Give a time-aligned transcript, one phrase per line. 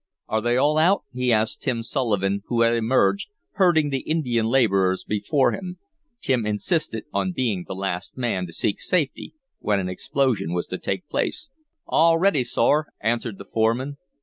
[0.27, 5.03] "Are they all out?" he asked Tim Sullivan, who had emerged, herding the Indian laborers
[5.03, 5.77] before him.
[6.21, 10.79] Tim insisted on being the last man to seek safety when an explosion was to
[10.79, 11.49] take place.
[11.85, 13.97] "All ready, sor," answered the foreman.